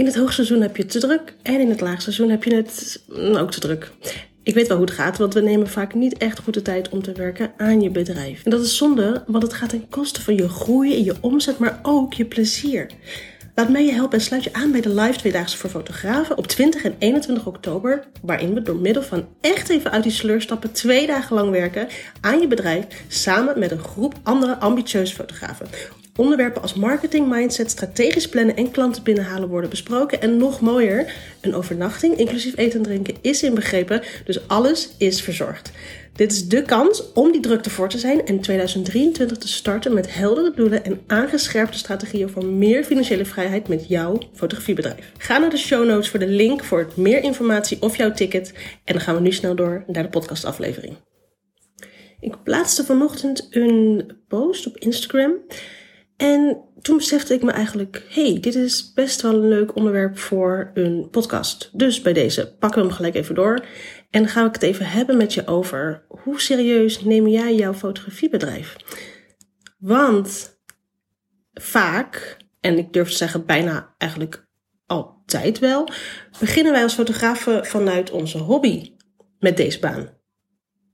In 0.00 0.06
het 0.06 0.16
hoogseizoen 0.16 0.60
heb 0.60 0.76
je 0.76 0.82
het 0.82 0.92
te 0.92 0.98
druk 0.98 1.34
en 1.42 1.60
in 1.60 1.68
het 1.68 1.80
laagseizoen 1.80 2.30
heb 2.30 2.44
je 2.44 2.54
het 2.54 3.02
mm, 3.08 3.36
ook 3.36 3.50
te 3.50 3.60
druk. 3.60 3.90
Ik 4.42 4.54
weet 4.54 4.68
wel 4.68 4.76
hoe 4.76 4.86
het 4.86 4.94
gaat, 4.94 5.18
want 5.18 5.34
we 5.34 5.40
nemen 5.40 5.68
vaak 5.68 5.94
niet 5.94 6.16
echt 6.16 6.38
goed 6.38 6.54
de 6.54 6.62
tijd 6.62 6.88
om 6.88 7.02
te 7.02 7.12
werken 7.12 7.52
aan 7.56 7.80
je 7.80 7.90
bedrijf. 7.90 8.44
En 8.44 8.50
dat 8.50 8.64
is 8.64 8.76
zonde, 8.76 9.24
want 9.26 9.42
het 9.42 9.52
gaat 9.52 9.68
ten 9.68 9.88
koste 9.88 10.22
van 10.22 10.34
je 10.34 10.48
groei 10.48 10.94
en 10.94 11.04
je 11.04 11.14
omzet, 11.20 11.58
maar 11.58 11.80
ook 11.82 12.12
je 12.12 12.24
plezier. 12.24 12.90
Laat 13.60 13.68
mij 13.68 13.84
je 13.84 13.92
helpen 13.92 14.18
en 14.18 14.24
sluit 14.24 14.44
je 14.44 14.52
aan 14.52 14.72
bij 14.72 14.80
de 14.80 14.94
live 14.94 15.18
tweedaagse 15.18 15.56
voor 15.56 15.70
fotografen 15.70 16.36
op 16.36 16.46
20 16.46 16.84
en 16.84 16.94
21 16.98 17.46
oktober, 17.46 18.04
waarin 18.22 18.54
we 18.54 18.62
door 18.62 18.76
middel 18.76 19.02
van 19.02 19.28
echt 19.40 19.68
even 19.68 19.90
uit 19.90 20.02
die 20.02 20.12
sleur 20.12 20.40
stappen 20.40 20.72
twee 20.72 21.06
dagen 21.06 21.36
lang 21.36 21.50
werken 21.50 21.88
aan 22.20 22.40
je 22.40 22.46
bedrijf 22.46 22.84
samen 23.08 23.58
met 23.58 23.70
een 23.70 23.78
groep 23.78 24.14
andere 24.22 24.56
ambitieuze 24.56 25.14
fotografen. 25.14 25.66
Onderwerpen 26.16 26.62
als 26.62 26.74
marketing, 26.74 27.28
mindset, 27.28 27.70
strategisch 27.70 28.28
plannen 28.28 28.56
en 28.56 28.70
klanten 28.70 29.02
binnenhalen 29.02 29.48
worden 29.48 29.70
besproken. 29.70 30.20
En 30.20 30.36
nog 30.36 30.60
mooier, 30.60 31.12
een 31.40 31.54
overnachting, 31.54 32.16
inclusief 32.16 32.56
eten 32.56 32.78
en 32.78 32.84
drinken, 32.84 33.16
is 33.20 33.42
inbegrepen. 33.42 34.02
Dus 34.24 34.48
alles 34.48 34.90
is 34.98 35.22
verzorgd. 35.22 35.70
Dit 36.20 36.32
is 36.32 36.48
de 36.48 36.62
kans 36.62 37.12
om 37.12 37.32
die 37.32 37.40
drukte 37.40 37.70
voor 37.70 37.88
te 37.88 37.98
zijn 37.98 38.26
en 38.26 38.40
2023 38.40 39.38
te 39.38 39.48
starten 39.48 39.94
met 39.94 40.14
heldere 40.14 40.52
doelen 40.54 40.84
en 40.84 41.00
aangescherpte 41.06 41.78
strategieën 41.78 42.28
voor 42.28 42.44
meer 42.44 42.84
financiële 42.84 43.24
vrijheid 43.24 43.68
met 43.68 43.88
jouw 43.88 44.18
fotografiebedrijf. 44.34 45.12
Ga 45.18 45.38
naar 45.38 45.50
de 45.50 45.56
show 45.56 45.86
notes 45.86 46.08
voor 46.08 46.18
de 46.18 46.26
link 46.26 46.64
voor 46.64 46.88
meer 46.96 47.22
informatie 47.22 47.82
of 47.82 47.96
jouw 47.96 48.12
ticket. 48.12 48.52
En 48.84 48.94
dan 48.94 49.00
gaan 49.00 49.14
we 49.14 49.20
nu 49.20 49.32
snel 49.32 49.54
door 49.54 49.84
naar 49.86 50.02
de 50.02 50.08
podcastaflevering. 50.08 50.96
Ik 52.20 52.42
plaatste 52.42 52.84
vanochtend 52.84 53.46
een 53.50 54.10
post 54.28 54.66
op 54.66 54.76
Instagram. 54.76 55.32
En 56.16 56.64
toen 56.82 56.96
besefte 56.96 57.34
ik 57.34 57.42
me 57.42 57.50
eigenlijk, 57.50 58.02
hey, 58.08 58.38
dit 58.40 58.54
is 58.54 58.92
best 58.92 59.20
wel 59.20 59.34
een 59.34 59.48
leuk 59.48 59.76
onderwerp 59.76 60.18
voor 60.18 60.70
een 60.74 61.08
podcast. 61.10 61.70
Dus 61.72 62.00
bij 62.00 62.12
deze 62.12 62.54
pakken 62.58 62.80
we 62.80 62.86
hem 62.86 62.96
gelijk 62.96 63.14
even 63.14 63.34
door. 63.34 63.64
En 64.10 64.22
dan 64.22 64.28
ga 64.28 64.46
ik 64.46 64.52
het 64.52 64.62
even 64.62 64.86
hebben 64.86 65.16
met 65.16 65.34
je 65.34 65.46
over 65.46 66.04
hoe 66.08 66.40
serieus 66.40 67.02
neem 67.02 67.28
jij 67.28 67.54
jouw 67.54 67.74
fotografiebedrijf? 67.74 68.76
Want 69.78 70.58
vaak, 71.52 72.36
en 72.60 72.78
ik 72.78 72.92
durf 72.92 73.10
te 73.10 73.16
zeggen 73.16 73.46
bijna 73.46 73.94
eigenlijk 73.98 74.48
altijd 74.86 75.58
wel, 75.58 75.88
beginnen 76.38 76.72
wij 76.72 76.82
als 76.82 76.94
fotografen 76.94 77.66
vanuit 77.66 78.10
onze 78.10 78.38
hobby 78.38 78.92
met 79.38 79.56
deze 79.56 79.78
baan. 79.78 80.18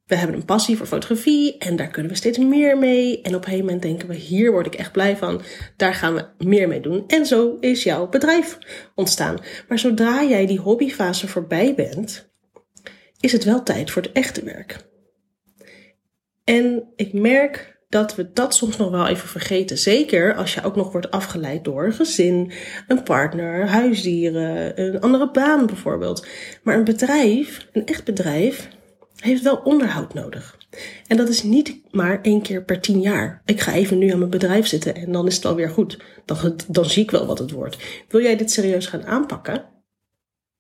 We 0.07 0.15
hebben 0.15 0.37
een 0.37 0.45
passie 0.45 0.77
voor 0.77 0.87
fotografie 0.87 1.59
en 1.59 1.77
daar 1.77 1.89
kunnen 1.89 2.13
we 2.13 2.19
steeds 2.19 2.39
meer 2.39 2.79
mee. 2.79 3.23
En 3.23 3.35
op 3.35 3.39
een 3.39 3.45
gegeven 3.45 3.65
moment 3.65 3.83
denken 3.83 4.09
we, 4.09 4.15
hier 4.15 4.53
word 4.53 4.67
ik 4.67 4.75
echt 4.75 4.93
blij 4.93 5.17
van. 5.17 5.43
Daar 5.77 5.95
gaan 5.95 6.15
we 6.15 6.45
meer 6.45 6.69
mee 6.69 6.81
doen. 6.81 7.05
En 7.07 7.27
zo 7.27 7.57
is 7.61 7.83
jouw 7.83 8.09
bedrijf 8.09 8.59
ontstaan. 8.95 9.39
Maar 9.69 9.79
zodra 9.79 10.25
jij 10.25 10.47
die 10.47 10.59
hobbyfase 10.59 11.29
voorbij 11.29 11.75
bent, 11.75 12.35
is 13.21 13.33
het 13.33 13.45
wel 13.45 13.63
tijd 13.63 13.91
voor 13.91 14.03
het 14.03 14.13
echte 14.13 14.45
werk. 14.45 14.87
En 16.45 16.93
ik 16.97 17.13
merk 17.13 17.77
dat 17.89 18.15
we 18.15 18.33
dat 18.33 18.55
soms 18.55 18.77
nog 18.77 18.91
wel 18.91 19.07
even 19.07 19.29
vergeten. 19.29 19.79
Zeker 19.79 20.35
als 20.35 20.55
je 20.55 20.63
ook 20.63 20.77
nog 20.77 20.93
wordt 20.93 21.11
afgeleid 21.11 21.65
door 21.65 21.85
een 21.85 21.93
gezin, 21.93 22.53
een 22.89 23.03
partner, 23.03 23.69
huisdieren, 23.69 24.81
een 24.81 25.01
andere 25.01 25.31
baan 25.31 25.67
bijvoorbeeld. 25.67 26.27
Maar 26.63 26.77
een 26.77 26.85
bedrijf, 26.85 27.69
een 27.73 27.87
echt 27.87 28.05
bedrijf, 28.05 28.69
heeft 29.17 29.43
wel 29.43 29.57
onderhoud 29.57 30.15
nodig. 30.15 30.57
En 31.07 31.17
dat 31.17 31.29
is 31.29 31.43
niet 31.43 31.81
maar 31.91 32.23
één 32.23 32.43
keer 32.43 32.65
per 32.65 32.81
tien 32.81 33.01
jaar. 33.01 33.43
Ik 33.45 33.61
ga 33.61 33.73
even 33.73 33.99
nu 33.99 34.11
aan 34.11 34.19
mijn 34.19 34.31
bedrijf 34.31 34.67
zitten 34.67 34.95
en 34.95 35.13
dan 35.13 35.27
is 35.27 35.37
het 35.37 35.45
alweer 35.45 35.71
goed. 35.71 35.99
Dan, 36.25 36.57
dan 36.69 36.85
zie 36.85 37.03
ik 37.03 37.11
wel 37.11 37.27
wat 37.27 37.39
het 37.39 37.51
wordt. 37.51 37.77
Wil 38.09 38.23
jij 38.23 38.37
dit 38.37 38.51
serieus 38.51 38.87
gaan 38.87 39.07
aanpakken? 39.07 39.65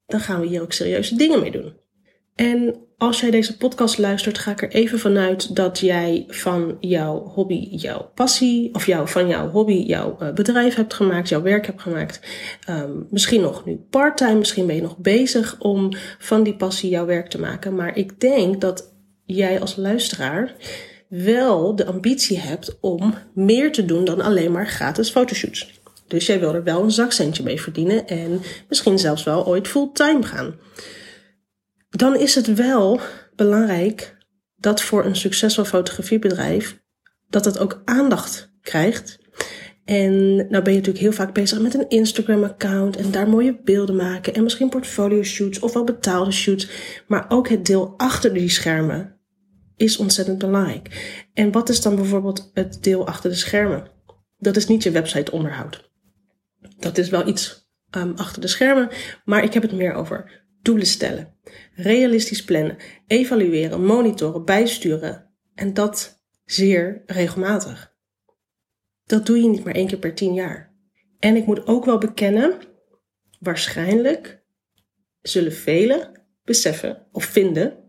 Dan 0.06 0.20
gaan 0.20 0.40
we 0.40 0.46
hier 0.46 0.62
ook 0.62 0.72
serieuze 0.72 1.16
dingen 1.16 1.40
mee 1.40 1.50
doen. 1.50 1.84
En 2.36 2.76
als 2.98 3.20
jij 3.20 3.30
deze 3.30 3.56
podcast 3.56 3.98
luistert, 3.98 4.38
ga 4.38 4.50
ik 4.50 4.62
er 4.62 4.70
even 4.70 4.98
vanuit 4.98 5.56
dat 5.56 5.78
jij 5.78 6.24
van 6.28 6.76
jouw 6.80 7.22
hobby 7.22 7.68
jouw 7.70 8.10
passie, 8.14 8.74
of 8.74 8.86
jou, 8.86 9.08
van 9.08 9.28
jouw 9.28 9.48
hobby 9.48 9.84
jouw 9.86 10.16
uh, 10.22 10.32
bedrijf 10.32 10.74
hebt 10.74 10.94
gemaakt, 10.94 11.28
jouw 11.28 11.42
werk 11.42 11.66
hebt 11.66 11.82
gemaakt. 11.82 12.20
Um, 12.70 13.06
misschien 13.10 13.40
nog 13.40 13.64
nu 13.64 13.76
parttime, 13.90 14.34
misschien 14.34 14.66
ben 14.66 14.74
je 14.74 14.82
nog 14.82 14.96
bezig 14.98 15.56
om 15.58 15.92
van 16.18 16.42
die 16.42 16.56
passie 16.56 16.90
jouw 16.90 17.06
werk 17.06 17.28
te 17.28 17.40
maken. 17.40 17.74
Maar 17.74 17.96
ik 17.96 18.20
denk 18.20 18.60
dat 18.60 18.94
jij 19.24 19.60
als 19.60 19.76
luisteraar 19.76 20.54
wel 21.08 21.76
de 21.76 21.86
ambitie 21.86 22.38
hebt 22.38 22.78
om 22.80 23.14
meer 23.34 23.72
te 23.72 23.84
doen 23.84 24.04
dan 24.04 24.20
alleen 24.20 24.52
maar 24.52 24.66
gratis 24.66 25.10
fotoshoots. 25.10 25.80
Dus 26.08 26.26
jij 26.26 26.40
wil 26.40 26.54
er 26.54 26.64
wel 26.64 26.82
een 26.82 26.90
zakcentje 26.90 27.42
mee 27.42 27.60
verdienen 27.60 28.06
en 28.06 28.40
misschien 28.68 28.98
zelfs 28.98 29.24
wel 29.24 29.46
ooit 29.46 29.68
fulltime 29.68 30.22
gaan 30.22 30.54
dan 31.96 32.16
is 32.16 32.34
het 32.34 32.54
wel 32.54 33.00
belangrijk 33.34 34.16
dat 34.56 34.82
voor 34.82 35.04
een 35.04 35.16
succesvol 35.16 35.64
fotografiebedrijf 35.64 36.78
dat 37.28 37.44
het 37.44 37.58
ook 37.58 37.82
aandacht 37.84 38.52
krijgt. 38.60 39.18
En 39.84 40.36
nou 40.36 40.62
ben 40.62 40.72
je 40.72 40.78
natuurlijk 40.78 40.98
heel 40.98 41.12
vaak 41.12 41.34
bezig 41.34 41.60
met 41.60 41.74
een 41.74 41.88
Instagram-account 41.88 42.96
en 42.96 43.10
daar 43.10 43.28
mooie 43.28 43.60
beelden 43.64 43.96
maken 43.96 44.34
en 44.34 44.42
misschien 44.42 44.68
portfolio 44.68 45.22
shoots 45.22 45.58
of 45.58 45.72
wel 45.72 45.84
betaalde 45.84 46.32
shoots. 46.32 46.68
Maar 47.06 47.24
ook 47.28 47.48
het 47.48 47.66
deel 47.66 47.94
achter 47.96 48.34
die 48.34 48.48
schermen 48.48 49.16
is 49.76 49.96
ontzettend 49.96 50.38
belangrijk. 50.38 51.14
En 51.34 51.52
wat 51.52 51.68
is 51.68 51.80
dan 51.80 51.96
bijvoorbeeld 51.96 52.50
het 52.54 52.82
deel 52.82 53.06
achter 53.06 53.30
de 53.30 53.36
schermen? 53.36 53.90
Dat 54.38 54.56
is 54.56 54.66
niet 54.66 54.82
je 54.82 54.90
website 54.90 55.32
onderhoud. 55.32 55.90
Dat 56.78 56.98
is 56.98 57.08
wel 57.08 57.28
iets 57.28 57.70
um, 57.96 58.12
achter 58.16 58.40
de 58.40 58.48
schermen, 58.48 58.88
maar 59.24 59.44
ik 59.44 59.52
heb 59.52 59.62
het 59.62 59.72
meer 59.72 59.94
over 59.94 60.44
Doelen 60.62 60.86
stellen, 60.86 61.35
realistisch 61.74 62.44
plannen, 62.44 62.76
evalueren, 63.06 63.84
monitoren, 63.84 64.44
bijsturen 64.44 65.30
en 65.54 65.74
dat 65.74 66.22
zeer 66.44 67.02
regelmatig. 67.06 67.94
Dat 69.04 69.26
doe 69.26 69.40
je 69.40 69.48
niet 69.48 69.64
maar 69.64 69.74
één 69.74 69.86
keer 69.86 69.98
per 69.98 70.14
tien 70.14 70.34
jaar. 70.34 70.74
En 71.18 71.36
ik 71.36 71.46
moet 71.46 71.66
ook 71.66 71.84
wel 71.84 71.98
bekennen, 71.98 72.58
waarschijnlijk 73.38 74.44
zullen 75.22 75.52
velen 75.52 76.22
beseffen 76.44 77.06
of 77.12 77.24
vinden 77.24 77.84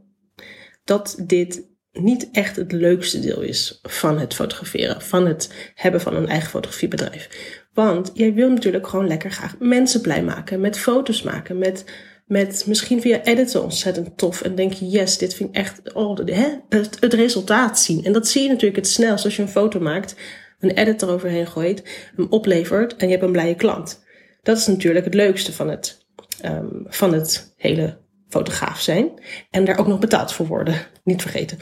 dat 0.84 1.16
dit 1.24 1.76
niet 1.92 2.30
echt 2.32 2.56
het 2.56 2.72
leukste 2.72 3.20
deel 3.20 3.42
is 3.42 3.80
van 3.82 4.20
het 4.20 4.34
fotograferen, 4.34 5.02
van 5.02 5.28
het 5.28 5.72
hebben 5.74 6.02
van 6.02 6.16
een 6.16 6.28
eigen 6.28 6.50
fotografiebedrijf. 6.50 7.30
Want 7.74 8.12
jij 8.14 8.34
wil 8.34 8.50
natuurlijk 8.50 8.88
gewoon 8.88 9.08
lekker 9.08 9.32
graag 9.32 9.60
mensen 9.60 10.02
blij 10.02 10.24
maken, 10.24 10.60
met 10.60 10.78
foto's 10.78 11.22
maken, 11.22 11.58
met 11.58 11.86
met 12.28 12.64
misschien 12.66 13.02
via 13.02 13.24
editen 13.24 13.64
ontzettend 13.64 14.18
tof. 14.18 14.42
En 14.42 14.56
denk 14.56 14.74
je, 14.74 14.88
yes, 14.88 15.18
dit 15.18 15.34
vind 15.34 15.50
ik 15.50 15.56
echt 15.56 15.94
oh, 15.94 16.18
hè, 16.26 16.48
het, 16.70 17.14
resultaat 17.14 17.80
zien. 17.80 18.06
En 18.06 18.14
dat 18.14 18.28
zie 18.28 18.42
je 18.42 18.48
natuurlijk 18.48 18.76
het 18.76 18.88
snelst 18.88 19.26
als 19.26 19.36
je 19.36 19.42
een 19.42 19.48
foto 19.50 19.80
maakt, 19.80 20.16
een 20.60 20.72
edit 20.72 21.02
eroverheen 21.02 21.48
gooit, 21.48 22.10
hem 22.16 22.28
oplevert 22.30 22.96
en 22.96 23.06
je 23.06 23.12
hebt 23.12 23.26
een 23.26 23.32
blije 23.32 23.56
klant. 23.56 24.04
Dat 24.44 24.58
is 24.58 24.68
natuurlijk 24.68 25.06
het 25.06 25.14
leukste 25.14 25.54
van 25.54 25.70
het, 25.70 26.06
um, 26.46 26.86
van 26.88 27.14
het 27.14 27.54
hele 27.58 27.98
fotograaf 28.30 28.82
zijn. 28.82 29.12
En 29.50 29.66
daar 29.66 29.80
ook 29.80 29.88
nog 29.88 30.00
betaald 30.00 30.34
voor 30.34 30.48
worden, 30.48 30.76
niet 31.04 31.22
vergeten. 31.22 31.58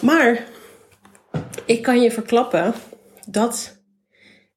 Maar 0.00 0.44
ik 1.64 1.82
kan 1.82 2.00
je 2.00 2.10
verklappen 2.10 2.74
dat 3.28 3.82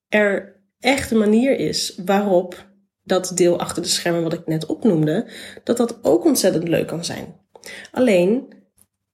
er 0.08 0.62
echt 0.80 1.12
een 1.12 1.18
manier 1.18 1.58
is 1.58 2.02
waarop 2.06 2.69
dat 3.10 3.32
deel 3.36 3.60
achter 3.60 3.82
de 3.82 3.88
schermen 3.88 4.24
wat 4.24 4.34
ik 4.34 4.46
net 4.46 4.66
opnoemde, 4.66 5.30
dat 5.64 5.78
dat 5.78 6.00
ook 6.02 6.26
ontzettend 6.26 6.68
leuk 6.68 6.88
kan 6.88 7.06
zijn. 7.06 7.36
Alleen, 7.92 8.54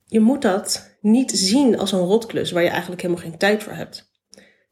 je 0.05 0.19
moet 0.19 0.41
dat 0.41 0.97
niet 1.01 1.31
zien 1.31 1.77
als 1.79 1.91
een 1.91 1.99
rotklus 1.99 2.51
waar 2.51 2.63
je 2.63 2.69
eigenlijk 2.69 3.01
helemaal 3.01 3.23
geen 3.23 3.37
tijd 3.37 3.63
voor 3.63 3.73
hebt. 3.73 4.11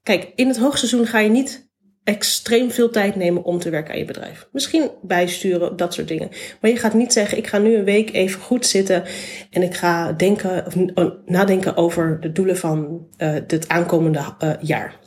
Kijk, 0.03 0.31
in 0.35 0.47
het 0.47 0.57
hoogseizoen 0.57 1.05
ga 1.05 1.19
je 1.19 1.29
niet 1.29 1.71
extreem 2.03 2.71
veel 2.71 2.89
tijd 2.89 3.15
nemen 3.15 3.43
om 3.43 3.59
te 3.59 3.69
werken 3.69 3.93
aan 3.93 3.99
je 3.99 4.05
bedrijf. 4.05 4.47
Misschien 4.51 4.89
bijsturen, 5.01 5.77
dat 5.77 5.93
soort 5.93 6.07
dingen. 6.07 6.29
Maar 6.61 6.71
je 6.71 6.77
gaat 6.77 6.93
niet 6.93 7.13
zeggen, 7.13 7.37
ik 7.37 7.47
ga 7.47 7.57
nu 7.57 7.75
een 7.75 7.83
week 7.83 8.13
even 8.13 8.41
goed 8.41 8.65
zitten 8.65 9.03
en 9.49 9.61
ik 9.61 9.73
ga 9.73 10.11
denken, 10.11 10.65
of, 10.65 10.75
oh, 10.93 11.11
nadenken 11.25 11.75
over 11.77 12.19
de 12.21 12.31
doelen 12.31 12.57
van 12.57 13.07
uh, 13.17 13.33
het 13.47 13.67
aankomende 13.67 14.19
uh, 14.43 14.51
jaar. 14.61 14.99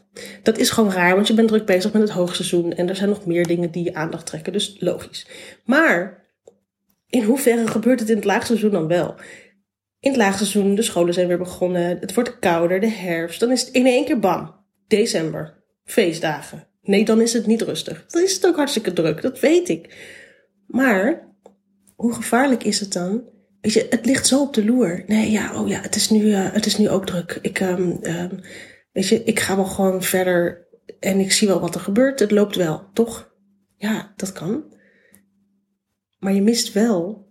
Dat 0.43 0.59
is 0.59 0.71
gewoon 0.71 0.93
raar, 0.93 1.15
want 1.15 1.27
je 1.27 1.35
bent 1.35 1.49
druk 1.49 1.67
bezig 1.67 1.93
met 1.93 2.03
het 2.03 2.11
hoogseizoen 2.11 2.73
en 2.73 2.89
er 2.89 2.97
zijn 2.97 3.09
nog 3.09 3.27
meer 3.27 3.47
dingen 3.47 3.71
die 3.71 3.85
je 3.85 3.95
aandacht 3.95 4.27
trekken, 4.27 4.53
dus 4.53 4.77
logisch. 4.79 5.27
Maar 5.65 6.25
in 7.09 7.23
hoeverre 7.23 7.67
gebeurt 7.67 8.01
het 8.01 8.09
in 8.09 8.17
het 8.17 8.25
laagseizoen 8.25 8.71
dan 8.71 8.87
wel? 8.87 9.15
In 10.01 10.11
het 10.11 10.21
laagseizoen, 10.21 10.75
de 10.75 10.83
scholen 10.83 11.15
zijn 11.15 11.29
weer 11.29 11.39
begonnen, 11.39 11.99
het 12.01 12.15
wordt 12.15 12.39
kouder, 12.39 12.81
de 12.81 12.91
herfst, 12.91 13.41
dan 13.41 13.51
is 13.51 13.61
het 13.61 13.71
in 13.71 13.87
één 13.87 14.05
keer 14.05 14.19
bam, 14.19 14.55
december, 14.87 15.63
feestdagen. 15.85 16.67
Nee, 16.83 17.05
dan 17.05 17.21
is 17.21 17.33
het 17.33 17.47
niet 17.47 17.63
rustig. 17.63 18.05
Dan 18.07 18.23
is 18.23 18.35
het 18.35 18.47
ook 18.47 18.57
hartstikke 18.57 18.93
druk, 18.93 19.23
dat 19.23 19.41
weet 19.41 19.69
ik. 19.69 19.95
Maar 20.67 21.29
hoe 21.95 22.15
gevaarlijk 22.15 22.65
is 22.65 22.81
het 22.81 22.93
dan? 22.93 23.25
Weet 23.61 23.73
je, 23.73 23.87
het 23.91 24.07
ligt 24.07 24.27
zo 24.27 24.41
op 24.41 24.55
de 24.55 24.65
loer. 24.65 25.03
Nee, 25.07 25.31
ja, 25.31 25.61
oh 25.61 25.69
ja, 25.69 25.81
het 25.81 25.97
is 25.97 26.11
nu, 26.11 26.23
uh, 26.23 26.53
het 26.53 26.67
is 26.67 26.79
nu 26.79 26.89
ook 26.89 27.07
druk. 27.07 27.39
Ik, 27.43 27.61
um, 27.61 27.99
um, 28.03 28.41
Weet 28.97 29.09
je, 29.09 29.23
ik 29.25 29.41
ga 29.41 29.57
wel 29.57 29.65
gewoon 29.65 30.03
verder 30.03 30.67
en 31.01 31.21
ik 31.21 31.33
zie 31.33 31.49
wel 31.49 31.61
wat 31.61 31.75
er 31.75 31.81
gebeurt. 31.81 32.21
Het 32.21 32.31
loopt 32.31 32.57
wel, 32.57 32.83
toch? 32.93 33.35
Ja, 33.77 34.13
dat 34.17 34.33
kan. 34.33 34.65
Maar 36.19 36.33
je 36.33 36.43
mist 36.43 36.73
wel 36.73 37.29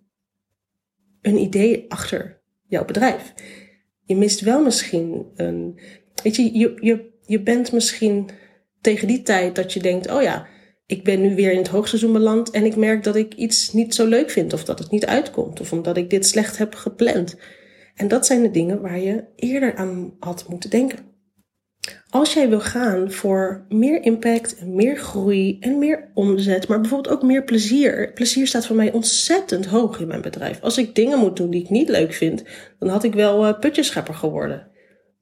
een 1.22 1.38
idee 1.38 1.86
achter 1.88 2.42
jouw 2.68 2.86
bedrijf. 2.86 3.34
Je 4.04 4.16
mist 4.16 4.40
wel 4.40 4.64
misschien 4.64 5.26
een. 5.36 5.80
Weet 6.24 6.36
je, 6.36 6.58
je, 6.58 6.78
je, 6.80 7.12
je 7.26 7.42
bent 7.42 7.72
misschien 7.72 8.30
tegen 8.82 9.08
die 9.08 9.22
tijd 9.22 9.56
dat 9.56 9.74
je 9.74 9.80
denkt: 9.80 10.12
oh 10.12 10.22
ja, 10.22 10.48
ik 10.86 11.04
ben 11.04 11.22
nu 11.22 11.36
weer 11.36 11.52
in 11.52 11.58
het 11.58 11.68
hoogseizoen 11.68 12.14
beland 12.14 12.50
en 12.50 12.66
ik 12.66 12.76
merk 12.76 13.04
dat 13.04 13.16
ik 13.16 13.34
iets 13.34 13.74
niet 13.74 13.96
zo 13.96 14.08
leuk 14.08 14.30
vind 14.30 14.54
of 14.54 14.64
dat 14.64 14.80
het 14.80 14.92
niet 14.92 15.06
uitkomt 15.06 15.60
of 15.60 15.72
omdat 15.72 15.98
ik 15.98 16.10
dit 16.10 16.26
slecht 16.26 16.58
heb 16.58 16.76
gepland. 16.76 17.38
En 17.96 18.08
dat 18.08 18.26
zijn 18.26 18.42
de 18.42 18.52
dingen 18.52 18.82
waar 18.82 19.00
je 19.00 19.26
eerder 19.36 19.76
aan 19.76 20.16
had 20.20 20.46
moeten 20.50 20.70
denken. 20.70 21.15
Als 22.16 22.34
jij 22.34 22.50
wil 22.50 22.60
gaan 22.60 23.12
voor 23.12 23.66
meer 23.70 24.02
impact 24.04 24.66
meer 24.66 24.98
groei 24.98 25.58
en 25.60 25.78
meer 25.78 26.12
omzet, 26.14 26.68
maar 26.68 26.82
bijvoorbeeld 26.82 27.16
ook 27.16 27.24
meer 27.24 27.44
plezier. 27.44 28.12
Plezier 28.14 28.48
staat 28.48 28.66
voor 28.66 28.76
mij 28.76 28.92
ontzettend 28.92 29.66
hoog 29.66 30.00
in 30.00 30.08
mijn 30.08 30.22
bedrijf. 30.22 30.62
Als 30.62 30.78
ik 30.78 30.96
dingen 30.96 31.20
moet 31.20 31.38
doen 31.38 31.50
die 31.50 31.62
ik 31.62 31.70
niet 31.70 31.90
leuk 31.90 32.14
vind, 32.14 32.44
dan 32.80 32.90
had 32.90 33.04
ik 33.04 33.14
wel 33.14 33.48
uh, 33.48 33.60
putjeschepper 33.60 34.14
geworden. 34.14 34.68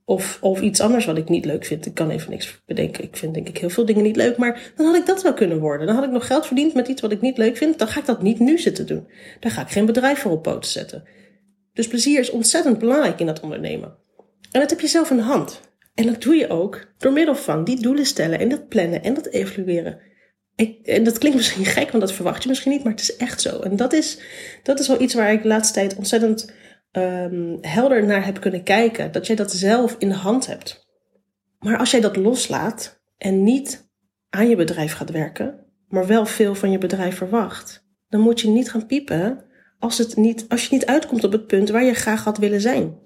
Of, 0.05 0.37
of 0.41 0.61
iets 0.61 0.81
anders 0.81 1.05
wat 1.05 1.17
ik 1.17 1.29
niet 1.29 1.45
leuk 1.45 1.65
vind. 1.65 1.85
Ik 1.85 1.93
kan 1.93 2.09
even 2.09 2.29
niks 2.29 2.61
bedenken. 2.65 3.03
Ik 3.03 3.17
vind 3.17 3.33
denk 3.33 3.47
ik 3.47 3.57
heel 3.57 3.69
veel 3.69 3.85
dingen 3.85 4.03
niet 4.03 4.15
leuk. 4.15 4.37
Maar 4.37 4.71
dan 4.75 4.85
had 4.85 4.95
ik 4.95 5.05
dat 5.05 5.21
wel 5.21 5.33
kunnen 5.33 5.59
worden. 5.59 5.87
Dan 5.87 5.95
had 5.95 6.05
ik 6.05 6.11
nog 6.11 6.27
geld 6.27 6.45
verdiend 6.45 6.73
met 6.73 6.87
iets 6.87 7.01
wat 7.01 7.11
ik 7.11 7.21
niet 7.21 7.37
leuk 7.37 7.57
vind. 7.57 7.79
Dan 7.79 7.87
ga 7.87 7.99
ik 7.99 8.05
dat 8.05 8.21
niet 8.21 8.39
nu 8.39 8.57
zitten 8.57 8.87
doen. 8.87 9.07
Daar 9.39 9.51
ga 9.51 9.61
ik 9.61 9.69
geen 9.69 9.85
bedrijf 9.85 10.19
voor 10.19 10.31
op 10.31 10.43
poten 10.43 10.71
zetten. 10.71 11.03
Dus 11.73 11.87
plezier 11.87 12.19
is 12.19 12.31
ontzettend 12.31 12.79
belangrijk 12.79 13.19
in 13.19 13.25
dat 13.25 13.39
ondernemen. 13.39 13.95
En 14.51 14.59
dat 14.59 14.69
heb 14.69 14.79
je 14.79 14.87
zelf 14.87 15.09
in 15.09 15.17
de 15.17 15.23
hand. 15.23 15.61
En 15.93 16.05
dat 16.05 16.21
doe 16.21 16.35
je 16.35 16.49
ook 16.49 16.93
door 16.97 17.13
middel 17.13 17.35
van 17.35 17.63
die 17.63 17.81
doelen 17.81 18.05
stellen 18.05 18.39
en 18.39 18.49
dat 18.49 18.67
plannen 18.67 19.03
en 19.03 19.13
dat 19.13 19.27
evalueren. 19.27 19.99
Ik, 20.55 20.87
en 20.87 21.03
dat 21.03 21.17
klinkt 21.17 21.37
misschien 21.37 21.65
gek, 21.65 21.91
want 21.91 22.03
dat 22.03 22.13
verwacht 22.13 22.43
je 22.43 22.49
misschien 22.49 22.71
niet, 22.71 22.83
maar 22.83 22.91
het 22.91 23.01
is 23.01 23.15
echt 23.15 23.41
zo. 23.41 23.59
En 23.59 23.75
dat 23.75 23.93
is, 23.93 24.19
dat 24.63 24.79
is 24.79 24.87
wel 24.87 25.01
iets 25.01 25.13
waar 25.13 25.31
ik 25.31 25.41
de 25.41 25.47
laatste 25.47 25.73
tijd 25.73 25.95
ontzettend 25.95 26.53
um, 26.91 27.57
helder 27.61 28.05
naar 28.05 28.25
heb 28.25 28.39
kunnen 28.39 28.63
kijken. 28.63 29.11
Dat 29.11 29.27
jij 29.27 29.35
dat 29.35 29.51
zelf 29.51 29.95
in 29.99 30.09
de 30.09 30.15
hand 30.15 30.47
hebt. 30.47 30.87
Maar 31.59 31.77
als 31.77 31.91
jij 31.91 32.01
dat 32.01 32.15
loslaat 32.15 33.01
en 33.17 33.43
niet 33.43 33.91
aan 34.29 34.49
je 34.49 34.55
bedrijf 34.55 34.93
gaat 34.93 35.11
werken, 35.11 35.65
maar 35.87 36.07
wel 36.07 36.25
veel 36.25 36.55
van 36.55 36.71
je 36.71 36.77
bedrijf 36.77 37.15
verwacht, 37.15 37.85
dan 38.09 38.21
moet 38.21 38.41
je 38.41 38.47
niet 38.47 38.71
gaan 38.71 38.85
piepen 38.85 39.45
als, 39.79 39.97
het 39.97 40.15
niet, 40.15 40.45
als 40.49 40.63
je 40.63 40.73
niet 40.73 40.85
uitkomt 40.85 41.23
op 41.23 41.31
het 41.31 41.47
punt 41.47 41.69
waar 41.69 41.83
je 41.83 41.93
graag 41.93 42.23
had 42.23 42.37
willen 42.37 42.61
zijn. 42.61 43.02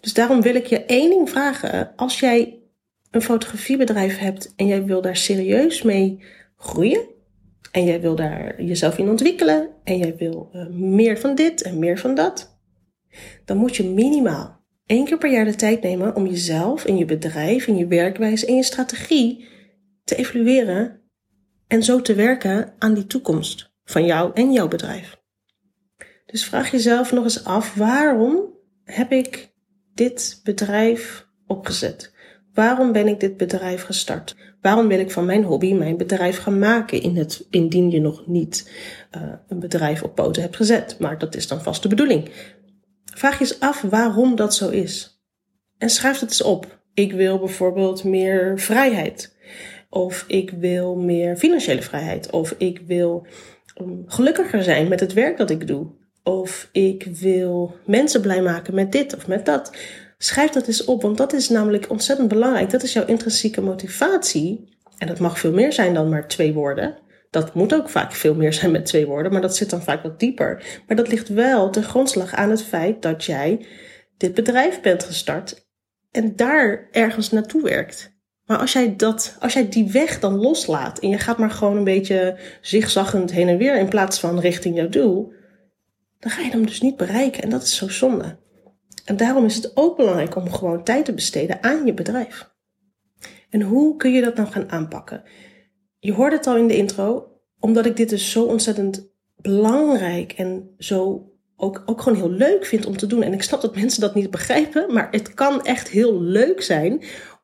Dus 0.00 0.14
daarom 0.14 0.42
wil 0.42 0.54
ik 0.54 0.66
je 0.66 0.84
één 0.84 1.10
ding 1.10 1.30
vragen. 1.30 1.92
Als 1.96 2.20
jij 2.20 2.60
een 3.10 3.22
fotografiebedrijf 3.22 4.18
hebt 4.18 4.52
en 4.56 4.66
jij 4.66 4.84
wil 4.84 5.00
daar 5.00 5.16
serieus 5.16 5.82
mee 5.82 6.24
groeien, 6.56 7.10
en 7.70 7.84
jij 7.84 8.00
wil 8.00 8.14
daar 8.14 8.62
jezelf 8.62 8.98
in 8.98 9.08
ontwikkelen, 9.08 9.68
en 9.84 9.98
jij 9.98 10.16
wil 10.16 10.50
uh, 10.52 10.66
meer 10.68 11.18
van 11.18 11.34
dit 11.34 11.62
en 11.62 11.78
meer 11.78 11.98
van 11.98 12.14
dat, 12.14 12.60
dan 13.44 13.56
moet 13.56 13.76
je 13.76 13.84
minimaal 13.84 14.60
één 14.86 15.04
keer 15.04 15.18
per 15.18 15.30
jaar 15.30 15.44
de 15.44 15.54
tijd 15.54 15.82
nemen 15.82 16.16
om 16.16 16.26
jezelf 16.26 16.84
en 16.84 16.96
je 16.96 17.04
bedrijf 17.04 17.66
en 17.66 17.76
je 17.76 17.86
werkwijze 17.86 18.46
en 18.46 18.56
je 18.56 18.62
strategie 18.62 19.48
te 20.04 20.16
evalueren 20.16 21.00
en 21.66 21.82
zo 21.82 22.00
te 22.00 22.14
werken 22.14 22.74
aan 22.78 22.94
die 22.94 23.06
toekomst 23.06 23.72
van 23.84 24.04
jou 24.04 24.30
en 24.34 24.52
jouw 24.52 24.68
bedrijf. 24.68 25.20
Dus 26.26 26.44
vraag 26.44 26.70
jezelf 26.70 27.12
nog 27.12 27.24
eens 27.24 27.44
af, 27.44 27.74
waarom 27.74 28.54
heb 28.84 29.12
ik 29.12 29.51
dit 29.94 30.40
bedrijf 30.44 31.26
opgezet? 31.46 32.12
Waarom 32.54 32.92
ben 32.92 33.08
ik 33.08 33.20
dit 33.20 33.36
bedrijf 33.36 33.82
gestart? 33.82 34.36
Waarom 34.60 34.88
wil 34.88 34.98
ik 34.98 35.10
van 35.10 35.24
mijn 35.24 35.44
hobby 35.44 35.72
mijn 35.72 35.96
bedrijf 35.96 36.38
gaan 36.38 36.58
maken 36.58 37.02
in 37.02 37.16
het, 37.16 37.46
indien 37.50 37.90
je 37.90 38.00
nog 38.00 38.26
niet 38.26 38.70
uh, 39.16 39.22
een 39.48 39.58
bedrijf 39.58 40.02
op 40.02 40.14
poten 40.14 40.42
hebt 40.42 40.56
gezet? 40.56 40.96
Maar 40.98 41.18
dat 41.18 41.34
is 41.34 41.48
dan 41.48 41.62
vast 41.62 41.82
de 41.82 41.88
bedoeling. 41.88 42.30
Vraag 43.04 43.38
je 43.38 43.44
eens 43.44 43.60
af 43.60 43.80
waarom 43.80 44.36
dat 44.36 44.54
zo 44.54 44.68
is. 44.68 45.22
En 45.78 45.90
schrijf 45.90 46.20
het 46.20 46.28
eens 46.28 46.42
op. 46.42 46.80
Ik 46.94 47.12
wil 47.12 47.38
bijvoorbeeld 47.38 48.04
meer 48.04 48.58
vrijheid. 48.60 49.36
Of 49.90 50.24
ik 50.26 50.50
wil 50.50 50.96
meer 50.96 51.36
financiële 51.36 51.82
vrijheid. 51.82 52.30
Of 52.30 52.54
ik 52.58 52.82
wil 52.86 53.26
um, 53.80 54.02
gelukkiger 54.06 54.62
zijn 54.62 54.88
met 54.88 55.00
het 55.00 55.12
werk 55.12 55.36
dat 55.36 55.50
ik 55.50 55.66
doe. 55.66 55.86
Of 56.24 56.68
ik 56.72 57.04
wil 57.04 57.76
mensen 57.86 58.20
blij 58.20 58.42
maken 58.42 58.74
met 58.74 58.92
dit 58.92 59.14
of 59.16 59.26
met 59.26 59.46
dat. 59.46 59.76
Schrijf 60.18 60.50
dat 60.50 60.66
eens 60.66 60.84
op, 60.84 61.02
want 61.02 61.16
dat 61.16 61.32
is 61.32 61.48
namelijk 61.48 61.90
ontzettend 61.90 62.28
belangrijk. 62.28 62.70
Dat 62.70 62.82
is 62.82 62.92
jouw 62.92 63.06
intrinsieke 63.06 63.60
motivatie. 63.60 64.76
En 64.98 65.06
dat 65.06 65.18
mag 65.18 65.38
veel 65.38 65.52
meer 65.52 65.72
zijn 65.72 65.94
dan 65.94 66.08
maar 66.08 66.28
twee 66.28 66.52
woorden. 66.52 66.98
Dat 67.30 67.54
moet 67.54 67.74
ook 67.74 67.88
vaak 67.88 68.12
veel 68.12 68.34
meer 68.34 68.52
zijn 68.52 68.70
met 68.70 68.86
twee 68.86 69.06
woorden, 69.06 69.32
maar 69.32 69.40
dat 69.40 69.56
zit 69.56 69.70
dan 69.70 69.82
vaak 69.82 70.02
wat 70.02 70.20
dieper. 70.20 70.80
Maar 70.86 70.96
dat 70.96 71.08
ligt 71.08 71.28
wel 71.28 71.70
ten 71.70 71.82
grondslag 71.82 72.34
aan 72.34 72.50
het 72.50 72.62
feit 72.62 73.02
dat 73.02 73.24
jij 73.24 73.66
dit 74.16 74.34
bedrijf 74.34 74.80
bent 74.80 75.04
gestart 75.04 75.66
en 76.10 76.36
daar 76.36 76.88
ergens 76.90 77.30
naartoe 77.30 77.62
werkt. 77.62 78.12
Maar 78.46 78.58
als 78.58 78.72
jij, 78.72 78.96
dat, 78.96 79.36
als 79.40 79.52
jij 79.52 79.68
die 79.68 79.90
weg 79.90 80.20
dan 80.20 80.36
loslaat 80.36 80.98
en 80.98 81.08
je 81.08 81.18
gaat 81.18 81.38
maar 81.38 81.50
gewoon 81.50 81.76
een 81.76 81.84
beetje 81.84 82.38
zigzaggend 82.60 83.32
heen 83.32 83.48
en 83.48 83.56
weer 83.58 83.78
in 83.78 83.88
plaats 83.88 84.20
van 84.20 84.40
richting 84.40 84.76
jouw 84.76 84.88
doel, 84.88 85.32
dan 86.22 86.30
ga 86.30 86.42
je 86.42 86.50
hem 86.50 86.66
dus 86.66 86.80
niet 86.80 86.96
bereiken. 86.96 87.42
En 87.42 87.50
dat 87.50 87.62
is 87.62 87.76
zo 87.76 87.88
zonde. 87.88 88.38
En 89.04 89.16
daarom 89.16 89.44
is 89.44 89.54
het 89.54 89.76
ook 89.76 89.96
belangrijk 89.96 90.36
om 90.36 90.52
gewoon 90.52 90.84
tijd 90.84 91.04
te 91.04 91.14
besteden 91.14 91.62
aan 91.62 91.86
je 91.86 91.94
bedrijf. 91.94 92.50
En 93.50 93.62
hoe 93.62 93.96
kun 93.96 94.12
je 94.12 94.22
dat 94.22 94.34
nou 94.34 94.48
gaan 94.48 94.70
aanpakken? 94.70 95.22
Je 95.98 96.12
hoorde 96.12 96.36
het 96.36 96.46
al 96.46 96.56
in 96.56 96.66
de 96.66 96.76
intro, 96.76 97.40
omdat 97.58 97.86
ik 97.86 97.96
dit 97.96 98.08
dus 98.08 98.30
zo 98.30 98.44
ontzettend 98.44 99.10
belangrijk 99.36 100.32
en 100.32 100.74
zo 100.78 101.30
ook, 101.56 101.82
ook 101.86 102.02
gewoon 102.02 102.18
heel 102.18 102.30
leuk 102.30 102.66
vind 102.66 102.86
om 102.86 102.96
te 102.96 103.06
doen. 103.06 103.22
En 103.22 103.32
ik 103.32 103.42
snap 103.42 103.60
dat 103.60 103.76
mensen 103.76 104.00
dat 104.00 104.14
niet 104.14 104.30
begrijpen, 104.30 104.92
maar 104.92 105.08
het 105.10 105.34
kan 105.34 105.64
echt 105.64 105.88
heel 105.88 106.20
leuk 106.20 106.62
zijn 106.62 107.02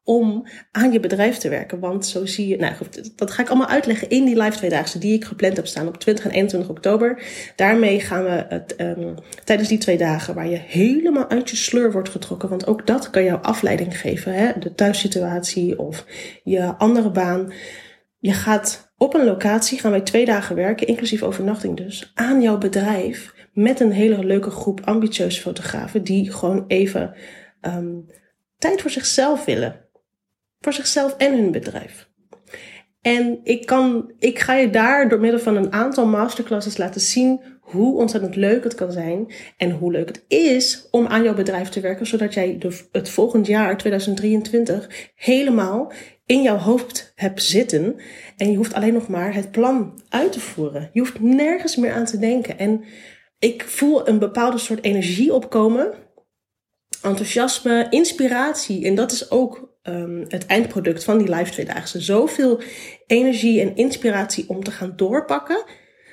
om 0.08 0.46
aan 0.72 0.92
je 0.92 1.00
bedrijf 1.00 1.36
te 1.36 1.48
werken. 1.48 1.80
Want 1.80 2.06
zo 2.06 2.26
zie 2.26 2.48
je, 2.48 2.56
nou 2.56 2.74
dat 3.16 3.30
ga 3.30 3.42
ik 3.42 3.48
allemaal 3.48 3.68
uitleggen 3.68 4.08
in 4.08 4.24
die 4.24 4.42
live 4.42 4.56
tweedaagse 4.56 4.98
die 4.98 5.14
ik 5.14 5.24
gepland 5.24 5.56
heb 5.56 5.66
staan 5.66 5.88
op 5.88 5.96
20 5.96 6.24
en 6.24 6.30
21 6.30 6.70
oktober. 6.70 7.22
Daarmee 7.56 8.00
gaan 8.00 8.24
we 8.24 8.44
het, 8.48 8.74
um, 8.80 9.14
tijdens 9.44 9.68
die 9.68 9.78
twee 9.78 9.98
dagen 9.98 10.34
waar 10.34 10.48
je 10.48 10.56
helemaal 10.56 11.28
uit 11.28 11.50
je 11.50 11.56
sleur 11.56 11.92
wordt 11.92 12.08
getrokken. 12.08 12.48
Want 12.48 12.66
ook 12.66 12.86
dat 12.86 13.10
kan 13.10 13.24
jou 13.24 13.42
afleiding 13.42 14.00
geven. 14.00 14.34
Hè? 14.34 14.52
De 14.58 14.74
thuissituatie 14.74 15.78
of 15.78 16.04
je 16.44 16.76
andere 16.76 17.10
baan. 17.10 17.52
Je 18.18 18.32
gaat 18.32 18.92
op 18.96 19.14
een 19.14 19.24
locatie, 19.24 19.78
gaan 19.78 19.90
wij 19.90 20.00
twee 20.00 20.24
dagen 20.24 20.56
werken, 20.56 20.86
inclusief 20.86 21.22
overnachting 21.22 21.76
dus, 21.76 22.12
aan 22.14 22.42
jouw 22.42 22.58
bedrijf. 22.58 23.34
Met 23.52 23.80
een 23.80 23.92
hele 23.92 24.24
leuke 24.24 24.50
groep 24.50 24.80
ambitieuze 24.84 25.40
fotografen 25.40 26.04
die 26.04 26.32
gewoon 26.32 26.64
even 26.66 27.14
um, 27.60 28.06
tijd 28.58 28.80
voor 28.80 28.90
zichzelf 28.90 29.44
willen 29.44 29.86
voor 30.60 30.72
zichzelf 30.72 31.16
en 31.16 31.36
hun 31.36 31.50
bedrijf. 31.50 32.08
En 33.00 33.40
ik, 33.42 33.66
kan, 33.66 34.12
ik 34.18 34.38
ga 34.38 34.54
je 34.54 34.70
daar 34.70 35.08
door 35.08 35.20
middel 35.20 35.40
van 35.40 35.56
een 35.56 35.72
aantal 35.72 36.06
masterclasses 36.06 36.76
laten 36.76 37.00
zien 37.00 37.40
hoe 37.60 37.98
ontzettend 37.98 38.36
leuk 38.36 38.64
het 38.64 38.74
kan 38.74 38.92
zijn 38.92 39.32
en 39.56 39.70
hoe 39.70 39.92
leuk 39.92 40.08
het 40.08 40.24
is 40.28 40.88
om 40.90 41.06
aan 41.06 41.22
jouw 41.22 41.34
bedrijf 41.34 41.68
te 41.68 41.80
werken, 41.80 42.06
zodat 42.06 42.34
jij 42.34 42.58
de, 42.58 42.80
het 42.92 43.10
volgend 43.10 43.46
jaar 43.46 43.76
2023 43.76 45.10
helemaal 45.14 45.92
in 46.26 46.42
jouw 46.42 46.56
hoofd 46.56 47.12
hebt 47.14 47.42
zitten 47.42 47.96
en 48.36 48.50
je 48.50 48.56
hoeft 48.56 48.74
alleen 48.74 48.92
nog 48.92 49.08
maar 49.08 49.34
het 49.34 49.50
plan 49.50 50.00
uit 50.08 50.32
te 50.32 50.40
voeren. 50.40 50.90
Je 50.92 51.00
hoeft 51.00 51.20
nergens 51.20 51.76
meer 51.76 51.92
aan 51.92 52.04
te 52.04 52.18
denken. 52.18 52.58
En 52.58 52.84
ik 53.38 53.62
voel 53.62 54.08
een 54.08 54.18
bepaalde 54.18 54.58
soort 54.58 54.84
energie 54.84 55.34
opkomen, 55.34 55.94
enthousiasme, 57.02 57.86
inspiratie. 57.90 58.84
En 58.84 58.94
dat 58.94 59.12
is 59.12 59.30
ook 59.30 59.77
um, 59.88 60.24
het 60.28 60.46
eindproduct 60.46 61.04
van 61.04 61.18
die 61.18 61.34
live 61.34 61.50
tweedaagse 61.50 62.00
zoveel 62.00 62.60
energie 63.06 63.60
en 63.60 63.76
inspiratie 63.76 64.48
om 64.48 64.64
te 64.64 64.70
gaan 64.70 64.92
doorpakken, 64.96 65.64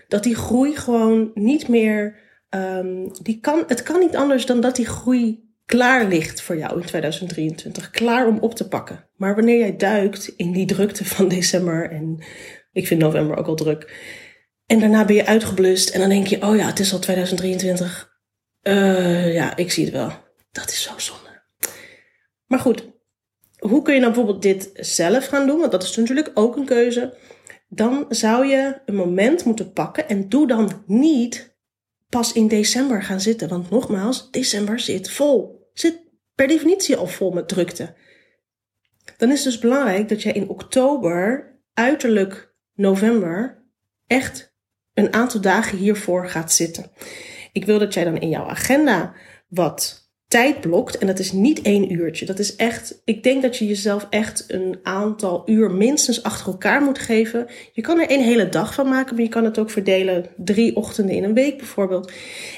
dat 0.08 0.24
die 0.24 0.36
groei 0.36 0.76
gewoon 0.76 1.32
niet 1.34 1.68
meer, 1.68 2.20
um, 2.50 3.12
die 3.24 3.40
kan, 3.40 3.64
het 3.68 3.84
kan 3.84 4.00
niet 4.00 4.16
anders 4.16 4.46
dan 4.46 4.62
dat 4.62 4.76
die 4.76 4.86
groei 4.86 5.44
klaar 5.66 6.08
ligt 6.08 6.42
voor 6.42 6.58
jou 6.58 6.82
in 6.82 6.86
2023, 6.86 7.90
klaar 7.90 8.28
om 8.28 8.38
op 8.40 8.56
te 8.56 8.68
pakken. 8.68 9.08
Maar 9.16 9.36
wanneer 9.36 9.58
jij 9.58 9.76
duikt 9.76 10.34
in 10.38 10.52
die 10.52 10.66
drukte 10.66 11.06
van 11.06 11.28
december 11.28 11.92
en 11.92 12.24
ik 12.72 12.88
vind 12.88 13.02
november 13.02 13.38
ook 13.38 13.48
al 13.48 13.56
druk, 13.56 13.94
en 14.66 14.80
daarna 14.80 15.06
ben 15.06 15.16
je 15.16 15.26
uitgeblust 15.26 15.90
en 15.90 16.00
dan 16.00 16.10
denk 16.10 16.28
je, 16.28 16.42
oh 16.42 16.56
ja, 16.56 16.66
het 16.66 16.80
is 16.80 16.94
al 16.94 17.00
2023. 17.00 18.14
Uh, 18.64 19.34
ja, 19.34 19.56
ik 19.56 19.72
zie 19.72 19.86
het 19.86 19.94
wel. 19.94 20.12
Dat 20.52 20.72
is 20.72 20.82
zo 20.82 20.94
zonde. 20.98 21.44
Maar 22.46 22.60
goed, 22.60 22.95
hoe 23.70 23.82
kun 23.82 23.94
je 23.94 24.00
nou 24.00 24.14
bijvoorbeeld 24.14 24.42
dit 24.44 24.70
zelf 24.74 25.26
gaan 25.26 25.48
doen? 25.48 25.60
Want 25.60 25.72
dat 25.72 25.84
is 25.84 25.96
natuurlijk 25.96 26.32
ook 26.34 26.56
een 26.56 26.66
keuze. 26.66 27.18
Dan 27.68 28.06
zou 28.10 28.46
je 28.46 28.82
een 28.86 28.96
moment 28.96 29.46
moeten 29.46 29.72
pakken 29.72 30.10
en 30.10 30.30
doe 30.30 30.48
dan 30.48 30.84
niet 30.86 31.58
pas 32.10 32.34
in 32.34 32.48
december 32.48 33.04
gaan 33.04 33.22
zitten. 33.22 33.50
Want 33.50 33.70
nogmaals, 33.70 34.32
december 34.32 34.80
zit 34.80 35.10
vol. 35.10 35.70
Zit 35.74 36.02
per 36.36 36.48
definitie 36.48 36.96
al 36.96 37.08
vol 37.08 37.32
met 37.32 37.48
drukte. 37.48 37.96
Dan 39.18 39.32
is 39.32 39.44
het 39.44 39.54
dus 39.54 39.62
belangrijk 39.62 40.10
dat 40.10 40.22
je 40.22 40.32
in 40.32 40.50
oktober, 40.50 41.54
uiterlijk 41.74 42.54
november, 42.74 43.64
echt 44.08 44.54
een 44.94 45.14
aantal 45.14 45.42
dagen 45.42 45.78
hiervoor 45.78 46.30
gaat 46.30 46.52
zitten. 46.52 46.92
Ik 47.52 47.66
wil 47.66 47.80
dat 47.80 47.94
jij 47.94 48.04
dan 48.04 48.18
in 48.18 48.30
jouw 48.30 48.46
agenda 48.46 49.14
wat 49.48 50.05
tijd 50.28 50.62
blokt. 50.62 50.98
En 50.98 51.08
dat 51.08 51.20
is 51.20 51.32
niet 51.32 51.62
één 51.62 51.92
uurtje. 51.92 52.26
Dat 52.26 52.40
is 52.40 52.56
echt, 52.56 53.02
ik 53.04 53.24
denk 53.24 53.42
dat 53.42 53.58
je 53.58 53.68
jezelf 53.68 54.08
echt 54.10 54.46
een 54.48 54.80
aantal 54.84 55.44
uur 55.46 55.72
minstens 55.72 56.24
achter 56.24 56.48
elkaar 56.48 56.82
moet 56.82 57.00
geven. 57.00 57.48
Je 57.74 57.82
kan 57.82 58.00
er 58.00 58.12
een 58.12 58.22
hele 58.22 58.50
dag 58.50 58.74
van 58.74 58.88
maken, 58.90 59.16
maar 59.16 59.24
je 59.24 59.30
kan 59.30 59.44
het 59.44 59.60
ook 59.60 59.70
verdelen 59.70 60.26
drie 60.38 60.76
ochtenden 60.76 61.16
in 61.16 61.24
een 61.24 61.34
week 61.34 61.58
bijvoorbeeld. 61.58 62.12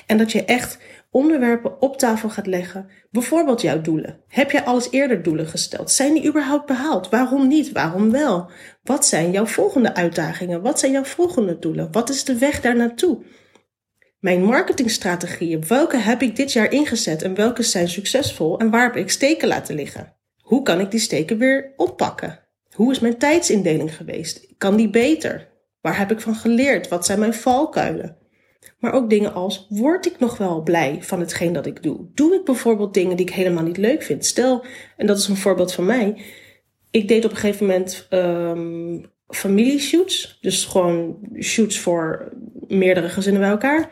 En 0.05 0.17
dat 0.17 0.31
je 0.31 0.45
echt 0.45 0.79
onderwerpen 1.11 1.81
op 1.81 1.97
tafel 1.97 2.29
gaat 2.29 2.47
leggen. 2.47 2.89
Bijvoorbeeld 3.11 3.61
jouw 3.61 3.81
doelen. 3.81 4.19
Heb 4.27 4.51
jij 4.51 4.63
alles 4.63 4.91
eerder 4.91 5.23
doelen 5.23 5.47
gesteld? 5.47 5.91
Zijn 5.91 6.13
die 6.13 6.27
überhaupt 6.27 6.65
behaald? 6.65 7.09
Waarom 7.09 7.47
niet? 7.47 7.71
Waarom 7.71 8.11
wel? 8.11 8.49
Wat 8.83 9.05
zijn 9.05 9.31
jouw 9.31 9.45
volgende 9.45 9.95
uitdagingen? 9.95 10.61
Wat 10.61 10.79
zijn 10.79 10.91
jouw 10.91 11.03
volgende 11.03 11.59
doelen? 11.59 11.91
Wat 11.91 12.09
is 12.09 12.23
de 12.23 12.37
weg 12.37 12.61
daar 12.61 12.75
naartoe? 12.75 13.23
Mijn 14.19 14.43
marketingstrategieën, 14.43 15.67
welke 15.67 15.97
heb 15.97 16.21
ik 16.21 16.35
dit 16.35 16.53
jaar 16.53 16.71
ingezet 16.71 17.21
en 17.21 17.35
welke 17.35 17.63
zijn 17.63 17.89
succesvol 17.89 18.59
en 18.59 18.69
waar 18.69 18.83
heb 18.83 18.95
ik 18.95 19.09
steken 19.09 19.47
laten 19.47 19.75
liggen? 19.75 20.13
Hoe 20.41 20.61
kan 20.61 20.79
ik 20.79 20.91
die 20.91 20.99
steken 20.99 21.37
weer 21.37 21.73
oppakken? 21.75 22.39
Hoe 22.71 22.91
is 22.91 22.99
mijn 22.99 23.17
tijdsindeling 23.17 23.95
geweest? 23.95 24.53
Kan 24.57 24.75
die 24.75 24.89
beter? 24.89 25.47
Waar 25.81 25.97
heb 25.97 26.11
ik 26.11 26.21
van 26.21 26.35
geleerd? 26.35 26.87
Wat 26.87 27.05
zijn 27.05 27.19
mijn 27.19 27.33
valkuilen? 27.33 28.17
Maar 28.79 28.93
ook 28.93 29.09
dingen 29.09 29.33
als, 29.33 29.65
word 29.69 30.05
ik 30.05 30.19
nog 30.19 30.37
wel 30.37 30.61
blij 30.61 30.97
van 31.01 31.19
hetgeen 31.19 31.53
dat 31.53 31.65
ik 31.65 31.83
doe? 31.83 32.07
Doe 32.13 32.35
ik 32.35 32.45
bijvoorbeeld 32.45 32.93
dingen 32.93 33.17
die 33.17 33.25
ik 33.25 33.33
helemaal 33.33 33.63
niet 33.63 33.77
leuk 33.77 34.03
vind? 34.03 34.25
Stel, 34.25 34.65
en 34.97 35.07
dat 35.07 35.17
is 35.17 35.27
een 35.27 35.37
voorbeeld 35.37 35.73
van 35.73 35.85
mij. 35.85 36.21
Ik 36.91 37.07
deed 37.07 37.25
op 37.25 37.31
een 37.31 37.37
gegeven 37.37 37.65
moment 37.65 38.07
um, 38.09 39.11
familieshoots. 39.27 40.37
Dus 40.41 40.65
gewoon 40.65 41.17
shoots 41.41 41.79
voor 41.79 42.31
meerdere 42.67 43.09
gezinnen 43.09 43.41
bij 43.41 43.51
elkaar. 43.51 43.91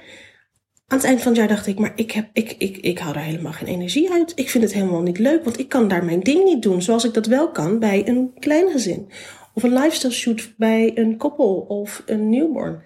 Aan 0.88 0.98
het 0.98 1.08
eind 1.08 1.22
van 1.22 1.32
het 1.32 1.40
jaar 1.40 1.48
dacht 1.48 1.68
ik, 1.68 1.80
maar 1.80 1.94
ik, 1.96 2.12
heb, 2.12 2.30
ik, 2.34 2.56
ik, 2.58 2.78
ik 2.78 3.00
haal 3.00 3.14
daar 3.14 3.24
helemaal 3.24 3.52
geen 3.52 3.68
energie 3.68 4.12
uit. 4.12 4.32
Ik 4.36 4.50
vind 4.50 4.64
het 4.64 4.74
helemaal 4.74 5.02
niet 5.02 5.20
leuk, 5.20 5.44
want 5.44 5.60
ik 5.60 5.70
kan 5.70 5.88
daar 5.88 6.06
mijn 6.06 6.20
ding 6.20 6.44
niet 6.44 6.62
doen 6.62 6.82
zoals 6.82 7.04
ik 7.04 7.14
dat 7.14 7.26
wel 7.26 7.52
kan 7.52 7.80
bij 7.80 8.08
een 8.08 8.32
klein 8.40 8.72
gezin. 8.72 9.10
Of 9.54 9.64
een 9.64 9.74
lifestyle 9.74 10.14
shoot 10.14 10.54
bij 10.58 10.98
een 10.98 11.18
koppel 11.18 11.56
of 11.56 12.04
een 12.06 12.30
newborn. 12.30 12.84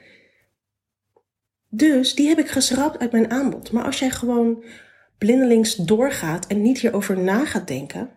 Dus 1.69 2.15
die 2.15 2.27
heb 2.27 2.39
ik 2.39 2.47
geschrapt 2.47 2.99
uit 2.99 3.11
mijn 3.11 3.31
aanbod. 3.31 3.71
Maar 3.71 3.83
als 3.83 3.99
jij 3.99 4.09
gewoon 4.09 4.63
blindelings 5.17 5.75
doorgaat 5.75 6.47
en 6.47 6.61
niet 6.61 6.79
hierover 6.79 7.19
na 7.19 7.45
gaat 7.45 7.67
denken, 7.67 8.09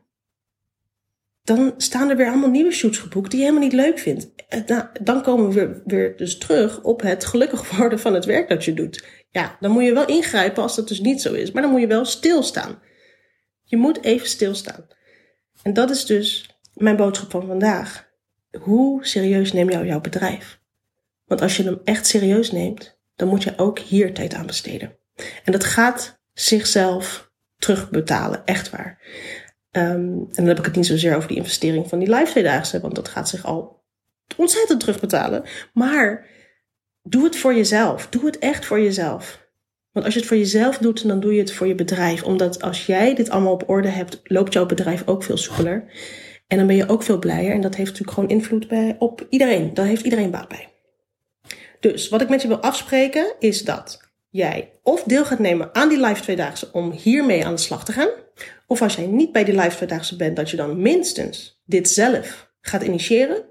dan 1.43 1.75
staan 1.77 2.11
er 2.11 2.17
weer 2.17 2.29
allemaal 2.29 2.51
nieuwe 2.51 2.73
shoots 2.73 2.99
geboekt 2.99 3.31
die 3.31 3.41
je 3.41 3.47
helemaal 3.47 3.69
niet 3.69 3.79
leuk 3.79 3.99
vindt. 3.99 4.31
Nou, 4.67 4.85
dan 5.01 5.23
komen 5.23 5.51
we 5.51 5.83
weer, 5.85 6.17
dus 6.17 6.39
terug 6.39 6.83
op 6.83 7.03
het 7.03 7.25
gelukkig 7.25 7.77
worden 7.77 7.99
van 7.99 8.15
het 8.15 8.25
werk 8.25 8.49
dat 8.49 8.65
je 8.65 8.75
doet. 8.75 9.05
Ja, 9.31 9.57
dan 9.61 9.71
moet 9.71 9.85
je 9.85 9.93
wel 9.93 10.07
ingrijpen 10.07 10.63
als 10.63 10.77
dat 10.77 10.89
dus 10.89 11.01
niet 11.01 11.21
zo 11.21 11.33
is. 11.33 11.51
Maar 11.51 11.63
dan 11.63 11.71
moet 11.71 11.81
je 11.81 11.87
wel 11.87 12.05
stilstaan. 12.05 12.79
Je 13.65 13.77
moet 13.77 14.03
even 14.03 14.29
stilstaan. 14.29 14.87
En 15.63 15.73
dat 15.73 15.91
is 15.91 16.07
dus 16.07 16.59
mijn 16.75 16.97
boodschap 16.97 17.31
van 17.31 17.47
vandaag. 17.47 18.11
Hoe 18.61 19.07
serieus 19.07 19.53
neem 19.53 19.71
jou 19.71 19.87
jouw 19.87 20.01
bedrijf? 20.01 20.61
Want 21.25 21.41
als 21.41 21.57
je 21.57 21.63
hem 21.63 21.81
echt 21.85 22.07
serieus 22.07 22.53
neemt, 22.53 22.99
dan 23.17 23.29
moet 23.29 23.43
je 23.43 23.53
ook 23.57 23.79
hier 23.79 24.15
tijd 24.15 24.35
aan 24.35 24.47
besteden. 24.47 24.97
En 25.45 25.53
dat 25.53 25.65
gaat 25.65 26.21
zichzelf 26.33 27.31
terugbetalen, 27.57 28.45
echt 28.45 28.71
waar. 28.71 29.01
Um, 29.77 29.83
en 29.83 30.29
dan 30.33 30.47
heb 30.47 30.59
ik 30.59 30.65
het 30.65 30.77
niet 30.77 30.87
zozeer 30.87 31.17
over 31.17 31.29
die 31.29 31.37
investering 31.37 31.89
van 31.89 31.99
die 31.99 32.15
live 32.15 32.31
tweedaagse, 32.31 32.81
want 32.81 32.95
dat 32.95 33.09
gaat 33.09 33.29
zich 33.29 33.45
al 33.45 33.85
ontzettend 34.37 34.81
terugbetalen. 34.81 35.45
Maar 35.73 36.27
doe 37.03 37.25
het 37.25 37.37
voor 37.37 37.55
jezelf. 37.55 38.09
Doe 38.09 38.25
het 38.25 38.39
echt 38.39 38.65
voor 38.65 38.81
jezelf. 38.81 39.41
Want 39.93 40.05
als 40.05 40.15
je 40.15 40.21
het 40.21 40.29
voor 40.29 40.39
jezelf 40.39 40.79
doet, 40.79 41.09
dan 41.09 41.21
doe 41.21 41.33
je 41.35 41.41
het 41.41 41.53
voor 41.53 41.67
je 41.67 41.75
bedrijf. 41.75 42.23
Omdat 42.23 42.63
als 42.63 42.87
jij 42.87 43.15
dit 43.15 43.31
allemaal 43.31 43.53
op 43.53 43.69
orde 43.69 43.89
hebt, 43.89 44.21
loopt 44.25 44.53
jouw 44.53 44.67
bedrijf 44.67 45.03
ook 45.07 45.23
veel 45.23 45.37
soepeler. 45.37 45.85
En 46.47 46.59
dan 46.59 46.67
ben 46.67 46.77
je 46.77 46.89
ook 46.89 47.03
veel 47.03 47.19
blijer. 47.19 47.53
En 47.53 47.61
dat 47.61 47.75
heeft 47.75 47.91
natuurlijk 47.91 48.19
gewoon 48.19 48.31
invloed 48.31 48.69
bij, 48.69 48.97
op 48.99 49.27
iedereen. 49.29 49.75
Daar 49.75 49.87
heeft 49.87 50.05
iedereen 50.05 50.31
baat 50.31 50.49
bij. 50.49 50.69
Dus 51.81 52.09
wat 52.09 52.21
ik 52.21 52.29
met 52.29 52.43
je 52.43 52.49
wil 52.49 52.61
afspreken 52.61 53.35
is 53.39 53.63
dat 53.63 54.01
jij 54.29 54.71
of 54.83 55.03
deel 55.03 55.25
gaat 55.25 55.39
nemen 55.39 55.75
aan 55.75 55.89
die 55.89 56.01
live 56.01 56.23
tweedaagse 56.23 56.69
om 56.73 56.91
hiermee 56.91 57.47
aan 57.47 57.55
de 57.55 57.61
slag 57.61 57.85
te 57.85 57.93
gaan. 57.93 58.09
Of 58.67 58.83
als 58.83 58.95
jij 58.95 59.07
niet 59.07 59.33
bij 59.33 59.45
die 59.45 59.61
live 59.61 60.15
bent, 60.17 60.37
dat 60.37 60.51
je 60.51 60.57
dan 60.57 60.83
minstens 60.83 61.63
dit 61.65 61.89
zelf 61.89 62.51
gaat 62.61 62.83
initiëren. 62.83 63.45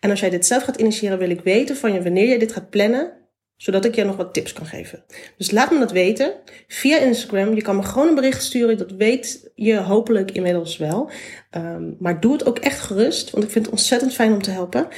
En 0.00 0.10
als 0.10 0.20
jij 0.20 0.30
dit 0.30 0.46
zelf 0.46 0.62
gaat 0.62 0.80
initiëren, 0.80 1.18
wil 1.18 1.30
ik 1.30 1.40
weten 1.40 1.76
van 1.76 1.92
je 1.92 2.02
wanneer 2.02 2.26
jij 2.26 2.38
dit 2.38 2.52
gaat 2.52 2.70
plannen, 2.70 3.12
zodat 3.56 3.84
ik 3.84 3.94
je 3.94 4.04
nog 4.04 4.16
wat 4.16 4.34
tips 4.34 4.52
kan 4.52 4.66
geven. 4.66 5.04
Dus 5.36 5.50
laat 5.50 5.70
me 5.70 5.78
dat 5.78 5.92
weten 5.92 6.34
via 6.66 6.98
Instagram. 6.98 7.54
Je 7.54 7.62
kan 7.62 7.76
me 7.76 7.82
gewoon 7.82 8.08
een 8.08 8.14
bericht 8.14 8.42
sturen, 8.42 8.78
dat 8.78 8.90
weet 8.90 9.50
je 9.54 9.76
hopelijk 9.76 10.30
inmiddels 10.30 10.76
wel. 10.76 11.10
Um, 11.56 11.96
maar 11.98 12.20
doe 12.20 12.32
het 12.32 12.46
ook 12.46 12.58
echt 12.58 12.80
gerust, 12.80 13.30
want 13.30 13.44
ik 13.44 13.50
vind 13.50 13.64
het 13.64 13.74
ontzettend 13.74 14.14
fijn 14.14 14.32
om 14.32 14.42
te 14.42 14.50
helpen. 14.50 14.88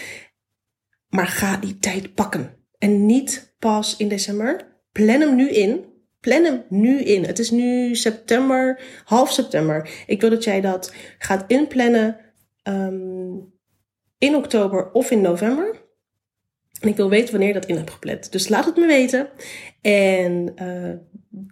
Maar 1.08 1.26
ga 1.26 1.56
die 1.56 1.78
tijd 1.78 2.14
pakken. 2.14 2.56
En 2.78 3.06
niet 3.06 3.54
pas 3.58 3.96
in 3.96 4.08
december. 4.08 4.80
Plan 4.92 5.20
hem 5.20 5.34
nu 5.34 5.50
in. 5.50 5.91
Plan 6.22 6.64
nu 6.68 7.00
in. 7.00 7.24
Het 7.24 7.38
is 7.38 7.50
nu 7.50 7.94
september, 7.94 8.80
half 9.04 9.32
september. 9.32 9.90
Ik 10.06 10.20
wil 10.20 10.30
dat 10.30 10.44
jij 10.44 10.60
dat 10.60 10.94
gaat 11.18 11.44
inplannen 11.46 12.16
um, 12.68 13.52
in 14.18 14.36
oktober 14.36 14.92
of 14.92 15.10
in 15.10 15.20
november. 15.20 15.80
En 16.80 16.88
ik 16.88 16.96
wil 16.96 17.08
weten 17.08 17.30
wanneer 17.30 17.48
je 17.48 17.60
dat 17.60 17.66
in 17.66 17.76
hebt 17.76 17.90
gepland. 17.90 18.32
Dus 18.32 18.48
laat 18.48 18.64
het 18.64 18.76
me 18.76 18.86
weten. 18.86 19.28
En 19.80 20.52
uh, 20.62 20.94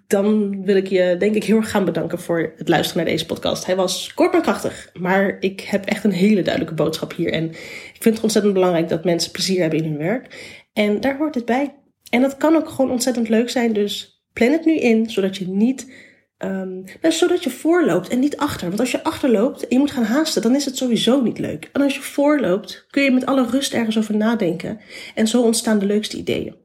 dan 0.07 0.63
wil 0.65 0.77
ik 0.77 0.87
je 0.87 1.17
denk 1.19 1.35
ik 1.35 1.45
heel 1.45 1.57
erg 1.57 1.71
gaan 1.71 1.85
bedanken 1.85 2.19
voor 2.19 2.53
het 2.57 2.69
luisteren 2.69 3.03
naar 3.03 3.13
deze 3.13 3.27
podcast. 3.27 3.67
Hij 3.67 3.77
was 3.77 4.15
kort 4.15 4.33
maar 4.33 4.43
krachtig. 4.43 4.91
Maar 4.93 5.37
ik 5.41 5.61
heb 5.61 5.87
echt 5.87 6.05
een 6.05 6.13
hele 6.13 6.43
duidelijke 6.43 6.75
boodschap 6.75 7.15
hier. 7.15 7.33
En 7.33 7.51
ik 7.51 7.99
vind 7.99 8.15
het 8.15 8.23
ontzettend 8.23 8.55
belangrijk 8.55 8.89
dat 8.89 9.05
mensen 9.05 9.33
plezier 9.33 9.61
hebben 9.61 9.79
in 9.79 9.85
hun 9.85 9.99
werk. 9.99 10.57
En 10.73 11.01
daar 11.01 11.17
hoort 11.17 11.35
het 11.35 11.45
bij. 11.45 11.75
En 12.11 12.21
dat 12.21 12.37
kan 12.37 12.57
ook 12.57 12.69
gewoon 12.69 12.91
ontzettend 12.91 13.29
leuk 13.29 13.51
zijn. 13.51 13.73
Dus 13.73 14.20
plan 14.33 14.53
het 14.53 14.65
nu 14.65 14.77
in, 14.77 15.11
zodat 15.11 15.37
je 15.37 15.49
niet. 15.49 15.93
Um, 16.39 16.85
zodat 17.09 17.45
je 17.45 17.51
voorloopt 17.51 18.09
en 18.09 18.19
niet 18.19 18.37
achter. 18.37 18.69
Want 18.69 18.81
als 18.81 18.91
je 18.91 19.05
achterloopt 19.05 19.63
en 19.63 19.69
je 19.69 19.79
moet 19.79 19.91
gaan 19.91 20.05
haasten, 20.05 20.43
dan 20.43 20.55
is 20.55 20.65
het 20.65 20.77
sowieso 20.77 21.23
niet 21.23 21.39
leuk. 21.39 21.69
En 21.73 21.83
als 21.83 21.95
je 21.95 22.01
voorloopt, 22.01 22.87
kun 22.91 23.03
je 23.03 23.11
met 23.11 23.27
alle 23.27 23.47
rust 23.47 23.73
ergens 23.73 23.99
over 23.99 24.17
nadenken. 24.17 24.81
En 25.15 25.29
zo 25.29 25.43
ontstaan 25.43 25.79
de 25.79 25.87
leukste 25.87 26.17
ideeën. 26.17 26.57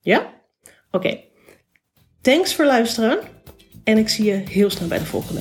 Ja? 0.00 0.34
Oké. 0.90 1.20
Thanks 2.20 2.54
voor 2.54 2.64
luisteren. 2.64 3.18
En 3.84 3.98
ik 3.98 4.08
zie 4.08 4.24
je 4.24 4.32
heel 4.32 4.70
snel 4.70 4.88
bij 4.88 4.98
de 4.98 5.06
volgende. 5.06 5.40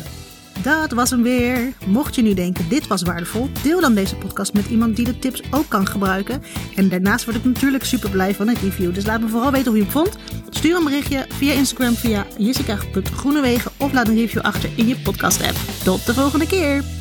Dat 0.64 0.92
was 0.92 1.10
hem 1.10 1.24
weer. 1.24 1.74
Mocht 1.86 2.16
je 2.16 2.22
nu 2.22 2.34
denken 2.34 2.70
dit 2.70 2.88
was 2.88 3.02
waardevol, 3.02 3.50
deel 3.64 3.82
dan 3.82 3.94
deze 3.94 4.16
podcast 4.16 4.54
met 4.54 4.70
iemand 4.70 4.96
die 4.96 5.06
de 5.06 5.20
tips 5.20 5.42
ook 5.52 5.70
kan 5.70 5.88
gebruiken. 5.88 6.42
En 6.76 6.90
daarnaast 6.90 7.26
word 7.26 7.38
ik 7.38 7.44
natuurlijk 7.44 7.84
super 7.84 8.10
blij 8.10 8.34
van 8.34 8.48
een 8.48 8.58
review. 8.62 8.94
Dus 8.94 9.06
laat 9.06 9.22
me 9.22 9.28
vooral 9.28 9.52
weten 9.52 9.68
hoe 9.68 9.78
je 9.78 9.84
hem 9.84 9.92
vond. 9.92 10.18
Stuur 10.62 10.78
een 10.78 10.84
berichtje 10.84 11.26
via 11.30 11.54
Instagram 11.54 11.94
via 11.94 12.26
jessica.groenewegen 12.38 13.72
of 13.78 13.94
laat 13.94 14.08
een 14.08 14.16
review 14.16 14.42
achter 14.42 14.70
in 14.76 14.88
je 14.88 14.96
podcast 14.96 15.42
app. 15.42 15.58
Tot 15.84 16.06
de 16.06 16.14
volgende 16.14 16.48
keer. 16.48 17.01